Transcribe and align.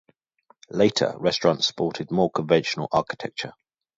Later 0.71 1.13
restaurants 1.19 1.67
sported 1.67 2.09
more 2.09 2.31
conventional 2.31 2.87
architecture. 2.91 3.53